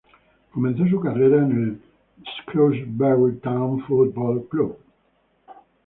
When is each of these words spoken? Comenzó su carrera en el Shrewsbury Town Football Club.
Comenzó 0.51 0.87
su 0.87 0.99
carrera 0.99 1.45
en 1.45 1.51
el 1.51 1.81
Shrewsbury 2.47 3.37
Town 3.37 3.83
Football 3.83 4.47
Club. 4.49 4.75